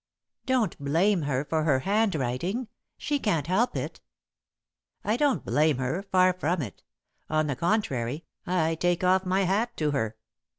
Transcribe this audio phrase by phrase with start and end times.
[0.47, 2.67] "Don't blame her for her handwriting
[2.97, 4.01] she can't help it."
[5.03, 6.81] "I don't blame her; far from it.
[7.29, 10.17] On the contrary, I take off my hat to her.